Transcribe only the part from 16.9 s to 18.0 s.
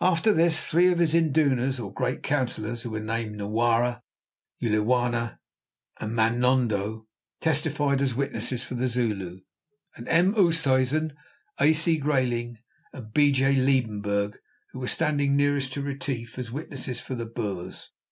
for the Boers.